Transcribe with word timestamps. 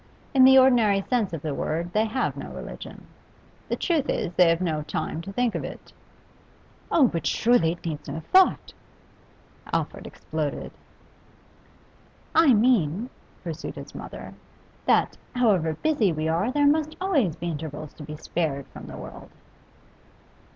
In 0.33 0.45
the 0.45 0.57
ordinary 0.57 0.99
sense 1.01 1.31
of 1.31 1.43
the 1.43 1.53
word, 1.53 1.93
they 1.93 2.05
have 2.05 2.35
no 2.35 2.49
religion. 2.49 3.05
The 3.69 3.75
truth 3.75 4.09
is, 4.09 4.33
they 4.33 4.49
have 4.49 4.59
no 4.59 4.81
time 4.81 5.21
to 5.21 5.31
think 5.31 5.53
of 5.53 5.63
it.' 5.63 5.93
'Oh, 6.91 7.07
but 7.07 7.27
surely 7.27 7.73
it 7.73 7.85
needs 7.85 8.09
no 8.09 8.19
thought' 8.33 8.73
Alfred 9.73 10.07
exploded. 10.07 10.71
'I 12.33 12.53
mean,' 12.55 13.11
pursued 13.43 13.75
his 13.75 13.93
mother, 13.93 14.33
'that, 14.87 15.17
however 15.35 15.75
busy 15.83 16.11
we 16.11 16.27
are, 16.27 16.51
there 16.51 16.65
must 16.65 16.95
always 16.99 17.35
be 17.35 17.49
intervals 17.51 17.93
to 17.93 18.01
be 18.03 18.17
spared 18.17 18.65
from 18.69 18.87
the 18.87 18.97
world. 18.97 19.29